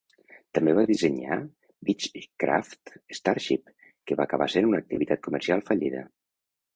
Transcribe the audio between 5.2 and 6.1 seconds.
comercial fallida.